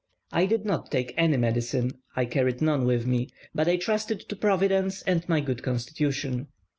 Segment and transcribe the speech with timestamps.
[0.31, 5.03] I did not take any medicine (I carried none with me), but trusted to Providence
[5.03, 6.47] and my good constitution.